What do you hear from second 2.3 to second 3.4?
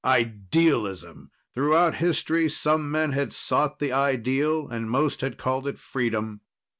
some men had